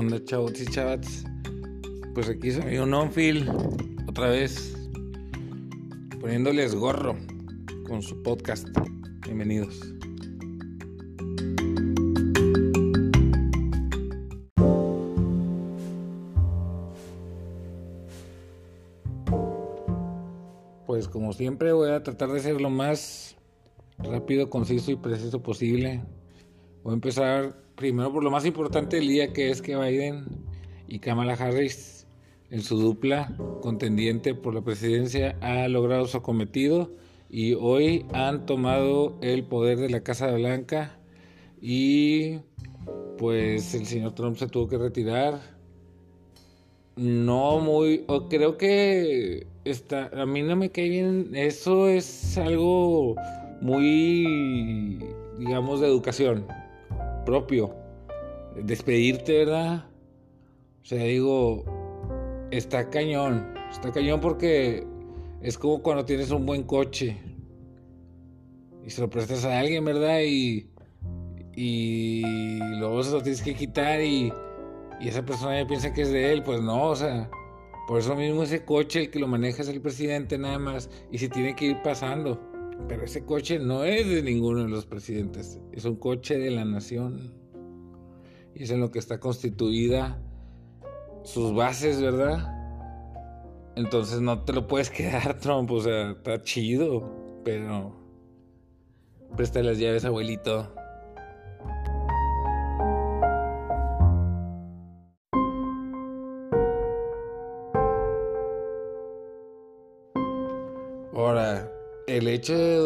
onda, 0.00 0.24
chavos 0.24 0.58
y 0.58 0.64
chavats? 0.64 1.24
Pues 2.14 2.30
aquí 2.30 2.50
se 2.50 2.64
me 2.64 2.80
un 2.80 2.94
onfield 2.94 3.46
otra 4.08 4.28
vez 4.28 4.74
poniéndoles 6.18 6.74
gorro 6.74 7.18
con 7.86 8.00
su 8.00 8.22
podcast. 8.22 8.66
Bienvenidos. 9.26 9.78
Pues 20.86 21.08
como 21.08 21.34
siempre 21.34 21.74
voy 21.74 21.90
a 21.90 22.02
tratar 22.02 22.30
de 22.30 22.40
ser 22.40 22.58
lo 22.58 22.70
más 22.70 23.36
rápido, 23.98 24.48
conciso 24.48 24.92
y 24.92 24.96
preciso 24.96 25.42
posible. 25.42 26.02
Voy 26.82 26.92
a 26.92 26.94
empezar 26.94 27.54
primero 27.76 28.10
por 28.10 28.24
lo 28.24 28.30
más 28.30 28.46
importante 28.46 28.96
del 28.96 29.08
día, 29.08 29.34
que 29.34 29.50
es 29.50 29.60
que 29.60 29.76
Biden 29.76 30.24
y 30.88 30.98
Kamala 30.98 31.34
Harris, 31.34 32.06
en 32.48 32.62
su 32.62 32.78
dupla 32.78 33.36
contendiente 33.60 34.34
por 34.34 34.54
la 34.54 34.62
presidencia, 34.62 35.36
ha 35.42 35.68
logrado 35.68 36.06
su 36.06 36.22
cometido 36.22 36.90
y 37.28 37.52
hoy 37.52 38.06
han 38.14 38.46
tomado 38.46 39.18
el 39.20 39.44
poder 39.44 39.78
de 39.78 39.90
la 39.90 40.02
Casa 40.02 40.32
Blanca 40.32 40.98
y 41.60 42.38
pues 43.18 43.74
el 43.74 43.84
señor 43.84 44.14
Trump 44.14 44.38
se 44.38 44.46
tuvo 44.46 44.66
que 44.66 44.78
retirar. 44.78 45.38
No 46.96 47.58
muy, 47.60 48.04
o 48.08 48.26
creo 48.28 48.56
que 48.56 49.46
está, 49.64 50.10
a 50.14 50.24
mí 50.24 50.42
no 50.42 50.56
me 50.56 50.70
cae 50.70 50.88
bien, 50.88 51.30
eso 51.34 51.88
es 51.88 52.38
algo 52.38 53.16
muy, 53.60 54.98
digamos, 55.38 55.80
de 55.80 55.86
educación 55.86 56.46
propio. 57.30 57.74
Despedirte, 58.56 59.44
¿verdad? 59.44 59.84
O 60.82 60.84
sea, 60.84 61.04
digo, 61.04 61.64
está 62.50 62.90
cañón. 62.90 63.54
Está 63.70 63.92
cañón 63.92 64.20
porque 64.20 64.84
es 65.40 65.56
como 65.56 65.80
cuando 65.80 66.04
tienes 66.04 66.32
un 66.32 66.44
buen 66.44 66.64
coche 66.64 67.16
y 68.84 68.90
se 68.90 69.00
lo 69.00 69.08
prestas 69.08 69.44
a 69.44 69.60
alguien, 69.60 69.84
¿verdad? 69.84 70.20
Y, 70.26 70.68
y 71.54 72.58
luego 72.78 73.02
se 73.04 73.12
lo 73.12 73.22
tienes 73.22 73.42
que 73.42 73.54
quitar 73.54 74.00
y, 74.02 74.32
y 75.00 75.08
esa 75.08 75.24
persona 75.24 75.60
ya 75.60 75.68
piensa 75.68 75.92
que 75.92 76.02
es 76.02 76.10
de 76.10 76.32
él. 76.32 76.42
Pues 76.42 76.60
no, 76.60 76.88
o 76.88 76.96
sea, 76.96 77.30
por 77.86 78.00
eso 78.00 78.16
mismo 78.16 78.42
ese 78.42 78.64
coche, 78.64 79.02
el 79.02 79.10
que 79.10 79.20
lo 79.20 79.28
maneja 79.28 79.62
es 79.62 79.68
el 79.68 79.80
presidente 79.80 80.36
nada 80.36 80.58
más 80.58 80.90
y 81.12 81.18
se 81.18 81.28
tiene 81.28 81.54
que 81.54 81.66
ir 81.66 81.82
pasando. 81.82 82.49
Pero 82.88 83.04
ese 83.04 83.24
coche 83.24 83.58
no 83.58 83.84
es 83.84 84.08
de 84.08 84.22
ninguno 84.22 84.62
de 84.62 84.68
los 84.68 84.86
presidentes, 84.86 85.60
es 85.72 85.84
un 85.84 85.96
coche 85.96 86.38
de 86.38 86.50
la 86.50 86.64
nación. 86.64 87.34
Y 88.54 88.64
es 88.64 88.70
en 88.70 88.80
lo 88.80 88.90
que 88.90 88.98
está 88.98 89.20
constituida 89.20 90.20
sus 91.22 91.54
bases, 91.54 92.00
¿verdad? 92.00 92.56
Entonces 93.76 94.20
no 94.20 94.42
te 94.42 94.52
lo 94.52 94.66
puedes 94.66 94.90
quedar, 94.90 95.38
Trump, 95.38 95.70
o 95.70 95.80
sea, 95.80 96.10
está 96.10 96.42
chido, 96.42 97.40
pero 97.44 97.96
presta 99.36 99.62
las 99.62 99.78
llaves, 99.78 100.04
abuelito. 100.04 100.74
Ahora, 111.14 111.70
el 112.10 112.26
hecho 112.26 112.58
de, 112.58 112.76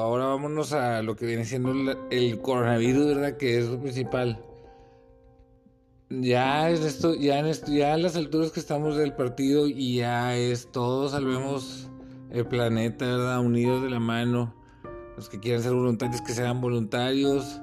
ahora 0.00 0.24
vámonos 0.26 0.72
a 0.72 1.02
lo 1.02 1.14
que 1.14 1.26
viene 1.26 1.44
siendo 1.44 1.72
el, 2.10 2.40
coronavirus, 2.40 3.06
¿verdad? 3.06 3.36
Que 3.36 3.58
es 3.58 3.68
lo 3.68 3.78
principal. 3.78 4.42
Ya 6.08 6.70
es 6.70 6.80
esto, 6.80 7.14
ya 7.14 7.38
en 7.38 7.46
esto, 7.46 7.70
ya 7.70 7.94
a 7.94 7.98
las 7.98 8.16
alturas 8.16 8.50
que 8.50 8.58
estamos 8.58 8.96
del 8.96 9.12
partido 9.12 9.68
y 9.68 9.96
ya 9.96 10.34
es 10.36 10.72
todos 10.72 11.12
salvemos 11.12 11.88
el 12.30 12.46
planeta, 12.46 13.04
¿verdad? 13.04 13.40
Unidos 13.40 13.82
de 13.82 13.90
la 13.90 14.00
mano. 14.00 14.54
Los 15.16 15.28
que 15.28 15.38
quieran 15.38 15.62
ser 15.62 15.72
voluntarios 15.72 16.22
que 16.22 16.32
sean 16.32 16.60
voluntarios. 16.60 17.60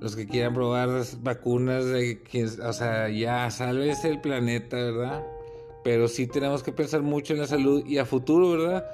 Los 0.00 0.16
que 0.16 0.26
quieran 0.26 0.52
probar 0.52 0.88
las 0.88 1.22
vacunas, 1.22 1.84
o 1.84 2.72
sea, 2.72 3.08
ya 3.08 3.50
salves 3.50 4.04
el 4.04 4.20
planeta, 4.20 4.76
¿verdad? 4.76 5.24
Pero 5.84 6.08
sí 6.08 6.26
tenemos 6.26 6.62
que 6.62 6.72
pensar 6.72 7.02
mucho 7.02 7.32
en 7.32 7.40
la 7.40 7.46
salud 7.46 7.86
y 7.86 7.96
a 7.98 8.04
futuro, 8.04 8.50
¿verdad? 8.50 8.84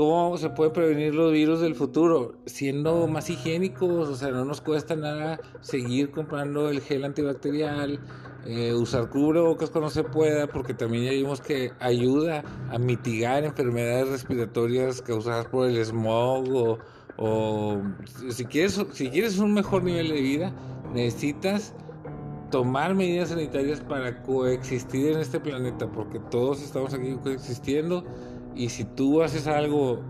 ¿Cómo 0.00 0.38
se 0.38 0.48
puede 0.48 0.70
prevenir 0.70 1.14
los 1.14 1.30
virus 1.30 1.60
del 1.60 1.74
futuro? 1.74 2.32
Siendo 2.46 3.06
más 3.06 3.28
higiénicos, 3.28 4.08
o 4.08 4.16
sea, 4.16 4.30
no 4.30 4.46
nos 4.46 4.62
cuesta 4.62 4.96
nada 4.96 5.38
seguir 5.60 6.10
comprando 6.10 6.70
el 6.70 6.80
gel 6.80 7.04
antibacterial, 7.04 8.00
eh, 8.46 8.72
usar 8.72 9.10
cubrebocas 9.10 9.68
cuando 9.68 9.90
se 9.90 10.02
pueda, 10.02 10.46
porque 10.46 10.72
también 10.72 11.04
ya 11.04 11.10
vimos 11.10 11.42
que 11.42 11.72
ayuda 11.80 12.42
a 12.70 12.78
mitigar 12.78 13.44
enfermedades 13.44 14.08
respiratorias 14.08 15.02
causadas 15.02 15.48
por 15.48 15.68
el 15.68 15.84
smog 15.84 16.78
o, 17.18 17.82
si, 18.30 18.46
quieres, 18.46 18.82
si 18.94 19.10
quieres 19.10 19.38
un 19.38 19.52
mejor 19.52 19.82
nivel 19.82 20.08
de 20.08 20.22
vida, 20.22 20.52
necesitas 20.94 21.74
tomar 22.50 22.94
medidas 22.94 23.28
sanitarias 23.28 23.82
para 23.82 24.22
coexistir 24.22 25.12
en 25.12 25.18
este 25.18 25.38
planeta, 25.40 25.86
porque 25.92 26.18
todos 26.30 26.62
estamos 26.62 26.94
aquí 26.94 27.18
coexistiendo 27.22 28.02
y 28.54 28.68
si 28.68 28.84
tú 28.84 29.22
haces 29.22 29.46
algo 29.46 30.00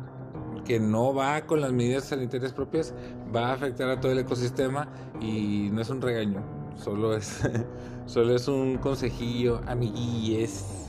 que 0.65 0.78
no 0.78 1.15
va 1.15 1.47
con 1.47 1.61
las 1.61 1.73
medidas 1.73 2.05
sanitarias 2.05 2.53
propias, 2.53 2.95
va 3.34 3.49
a 3.49 3.53
afectar 3.55 3.89
a 3.89 4.01
todo 4.01 4.12
el 4.12 4.19
ecosistema 4.19 4.89
y 5.21 5.69
no 5.73 5.81
es 5.81 5.91
un 5.91 6.01
regaño, 6.01 6.43
solo 6.77 7.17
es, 7.17 7.41
solo 8.06 8.34
es 8.34 8.49
un 8.49 8.78
consejillo, 8.78 9.61
amiguilles. 9.67 10.89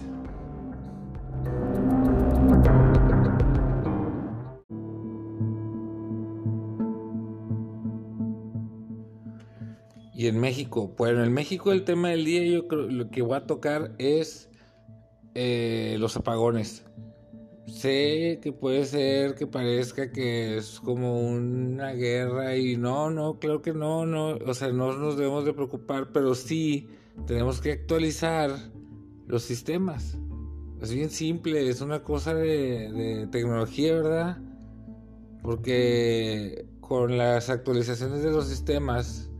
Y 10.13 10.28
en 10.28 10.39
México, 10.39 10.94
bueno, 10.95 11.23
en 11.23 11.33
México 11.33 11.72
el 11.72 11.83
tema 11.83 12.09
del 12.09 12.25
día 12.25 12.45
yo 12.45 12.68
creo 12.68 12.83
lo 12.83 13.09
que 13.09 13.23
voy 13.23 13.38
a 13.38 13.47
tocar 13.47 13.95
es 13.97 14.51
eh, 15.33 15.95
los 15.97 16.16
apagones. 16.16 16.85
Sé 17.81 18.40
que 18.44 18.53
puede 18.53 18.86
ser 18.86 19.34
que 19.34 19.47
parezca 19.47 20.12
que 20.12 20.56
es 20.58 20.80
como 20.80 21.19
una 21.19 21.94
guerra 21.94 22.56
y 22.56 22.78
no, 22.78 23.09
no, 23.09 23.40
claro 23.40 23.64
que 23.64 23.74
no, 23.74 24.06
no, 24.06 24.36
o 24.36 24.53
sea, 24.53 24.72
no 24.72 24.96
nos 25.00 25.18
debemos 25.18 25.46
de 25.46 25.53
preocupar, 25.53 26.12
pero 26.14 26.36
sí 26.36 26.90
tenemos 27.25 27.59
que 27.59 27.72
actualizar 27.72 28.52
los 29.25 29.42
sistemas. 29.42 30.16
Es 30.80 30.94
bien 30.94 31.09
simple, 31.09 31.69
es 31.69 31.81
una 31.81 32.03
cosa 32.03 32.36
de, 32.36 33.28
tecnología, 33.31 33.96
¿verdad? 33.96 34.38
Porque 35.42 36.68
con 36.81 37.18
las 37.18 37.50
actualizaciones 37.50 38.22
de 38.22 38.30
los 38.30 38.48
sistemas 38.48 39.31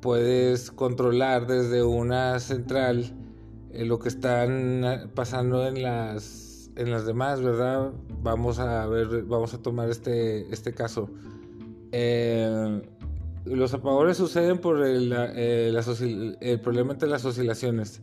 puedes 0.00 0.70
controlar 0.70 1.48
desde 1.48 1.82
una 1.82 2.38
central 2.38 3.19
eh, 3.72 3.84
lo 3.84 3.98
que 3.98 4.08
están 4.08 4.84
eh, 4.84 5.06
pasando 5.14 5.66
en 5.66 5.82
las 5.82 6.70
en 6.76 6.90
las 6.90 7.04
demás, 7.04 7.42
¿verdad? 7.42 7.92
Vamos 8.22 8.58
a 8.58 8.86
ver, 8.86 9.24
vamos 9.24 9.54
a 9.54 9.58
tomar 9.58 9.90
este, 9.90 10.52
este 10.52 10.72
caso. 10.72 11.10
Eh, 11.92 12.82
los 13.44 13.74
apagones 13.74 14.16
suceden 14.16 14.58
por 14.58 14.84
el, 14.84 15.12
el, 15.12 16.60
problema 16.60 16.92
entre 16.92 17.08
las 17.08 17.24
oscilaciones. 17.24 18.00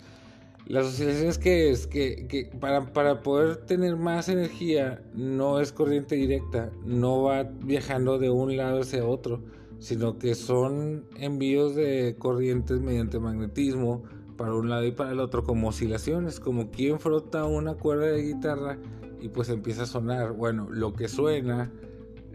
Las 0.66 0.86
oscilaciones 0.88 1.38
que 1.38 1.70
es 1.72 1.88
que, 1.88 2.28
que 2.28 2.52
para, 2.60 2.92
para, 2.92 3.24
poder 3.24 3.58
tener 3.58 3.96
más 3.96 4.28
energía 4.30 5.02
no 5.14 5.62
es 5.62 5.72
corriente 5.72 6.16
directa, 6.16 6.72
no 6.84 7.24
va 7.24 7.44
viajando 7.44 8.20
de 8.20 8.30
un 8.30 8.58
lado 8.58 8.82
hacia 8.82 9.06
otro, 9.06 9.42
sino 9.80 10.18
que 10.18 10.36
son 10.36 11.06
envíos 11.18 11.76
de 11.76 12.16
corrientes 12.20 12.82
mediante 12.82 13.20
magnetismo 13.20 14.04
para 14.38 14.54
un 14.54 14.70
lado 14.70 14.86
y 14.86 14.92
para 14.92 15.12
el 15.12 15.20
otro 15.20 15.44
como 15.44 15.70
oscilaciones, 15.70 16.40
como 16.40 16.70
quien 16.72 17.00
frota 17.00 17.46
una 17.46 17.74
cuerda 17.74 18.08
de 18.08 18.22
guitarra 18.22 18.78
y 19.20 19.30
pues 19.30 19.50
empieza 19.50 19.84
a 19.84 19.86
sonar. 19.88 20.34
Bueno, 20.34 20.68
lo 20.70 20.94
que 20.94 21.08
suena, 21.08 21.72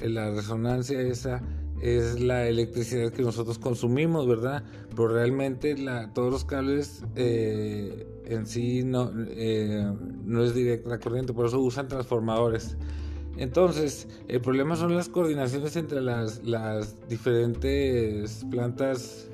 la 0.01 0.31
resonancia 0.31 1.01
esa 1.01 1.43
es 1.81 2.21
la 2.21 2.47
electricidad 2.47 3.13
que 3.13 3.23
nosotros 3.23 3.59
consumimos, 3.59 4.29
¿verdad? 4.29 4.63
Pero 4.91 5.09
realmente 5.09 5.77
la, 5.77 6.13
todos 6.13 6.33
los 6.33 6.45
cables 6.45 7.05
eh, 7.17 8.07
en 8.27 8.47
sí 8.47 8.85
no, 8.85 9.11
eh, 9.31 9.93
es 10.45 10.55
directa 10.55 10.99
corriente, 10.99 11.33
por 11.33 11.47
eso 11.47 11.61
usan 11.61 11.89
transformadores. 11.89 12.77
Entonces, 13.37 14.09
el 14.29 14.41
problema 14.41 14.77
son 14.77 14.95
las 14.95 15.09
coordinaciones 15.09 15.75
entre 15.77 16.03
las, 16.03 16.45
las 16.45 17.09
diferentes 17.09 18.45
plantas 18.51 19.32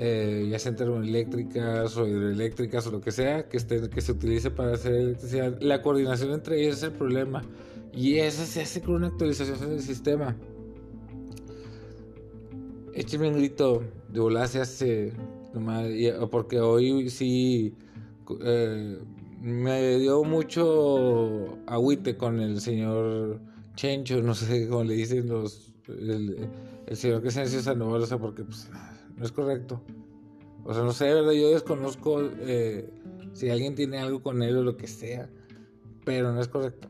eh, 0.00 0.46
ya 0.48 0.60
sean 0.60 0.76
termoeléctricas 0.76 1.96
o 1.96 2.06
hidroeléctricas 2.06 2.86
o 2.86 2.92
lo 2.92 3.00
que 3.00 3.10
sea 3.10 3.48
que, 3.48 3.56
esté, 3.56 3.90
que 3.90 4.00
se 4.00 4.12
utilice 4.12 4.48
para 4.50 4.74
hacer 4.74 4.94
electricidad, 4.94 5.60
la 5.60 5.82
coordinación 5.82 6.32
entre 6.32 6.62
ellas 6.62 6.76
es 6.76 6.82
el 6.84 6.92
problema 6.92 7.42
y 7.92 8.18
eso 8.18 8.44
se 8.46 8.62
hace 8.62 8.80
con 8.80 8.94
una 8.94 9.08
actualización 9.08 9.70
del 9.70 9.80
sistema. 9.80 10.36
Écheme 12.94 13.28
un 13.28 13.38
grito 13.38 13.82
de 14.12 14.20
volar 14.20 14.46
se 14.46 14.60
hace, 14.60 15.12
porque 16.30 16.60
hoy 16.60 17.10
sí 17.10 17.74
eh, 18.40 18.98
me 19.40 19.98
dio 19.98 20.22
mucho 20.22 21.58
agüite 21.66 22.16
con 22.16 22.38
el 22.38 22.60
señor 22.60 23.40
Chencho, 23.74 24.22
no 24.22 24.34
sé 24.34 24.68
cómo 24.68 24.84
le 24.84 24.94
dicen 24.94 25.28
los 25.28 25.72
el, 25.88 26.48
señor 26.92 27.22
Crescencio 27.22 27.60
Sandoval, 27.62 28.02
o 28.02 28.06
sea, 28.06 28.18
porque 28.18 28.44
pues, 28.44 28.68
no 29.18 29.24
es 29.24 29.32
correcto. 29.32 29.82
O 30.64 30.72
sea, 30.72 30.82
no 30.82 30.92
sé, 30.92 31.12
¿verdad? 31.12 31.32
Yo 31.32 31.50
desconozco 31.50 32.20
eh, 32.22 32.88
si 33.32 33.50
alguien 33.50 33.74
tiene 33.74 33.98
algo 33.98 34.22
con 34.22 34.42
él 34.42 34.56
o 34.56 34.62
lo 34.62 34.76
que 34.76 34.86
sea, 34.86 35.28
pero 36.04 36.32
no 36.32 36.40
es 36.40 36.48
correcto. 36.48 36.88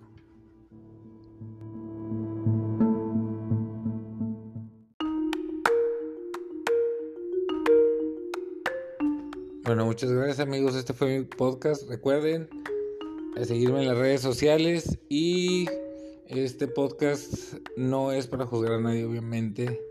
Bueno, 9.65 9.85
muchas 9.85 10.11
gracias 10.11 10.41
amigos. 10.41 10.75
Este 10.75 10.93
fue 10.93 11.19
mi 11.19 11.25
podcast. 11.25 11.89
Recuerden 11.89 12.49
eh, 13.37 13.45
seguirme 13.45 13.83
en 13.83 13.89
las 13.89 13.99
redes 13.99 14.23
sociales 14.23 14.99
y 15.09 15.67
este 16.27 16.69
podcast 16.69 17.55
no 17.77 18.13
es 18.13 18.27
para 18.27 18.47
juzgar 18.47 18.73
a 18.73 18.81
nadie, 18.81 19.05
obviamente. 19.05 19.88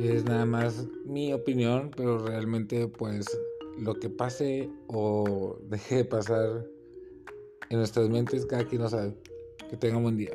Es 0.00 0.24
nada 0.24 0.46
más 0.46 0.86
mi 1.04 1.32
opinión, 1.32 1.90
pero 1.96 2.18
realmente 2.18 2.86
pues 2.86 3.26
lo 3.78 3.94
que 3.94 4.08
pase 4.08 4.70
o 4.86 5.58
deje 5.68 5.96
de 5.96 6.04
pasar 6.04 6.64
en 7.70 7.78
nuestras 7.78 8.08
mentes, 8.08 8.46
cada 8.46 8.64
quien 8.64 8.82
lo 8.82 8.88
sabe. 8.88 9.14
Que 9.70 9.76
tenga 9.76 9.96
un 9.96 10.04
buen 10.04 10.16
día. 10.16 10.32